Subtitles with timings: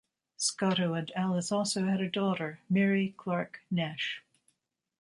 [0.35, 4.23] Scotto and Alice also had a daughter, Mary Clark Nash.